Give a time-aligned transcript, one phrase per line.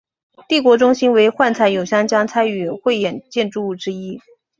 [0.47, 4.19] 帝国中心为幻彩咏香江参与汇演建筑物之一。